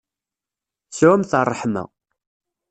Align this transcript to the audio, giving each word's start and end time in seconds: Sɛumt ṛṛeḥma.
Sɛumt 0.97 1.31
ṛṛeḥma. 1.49 1.83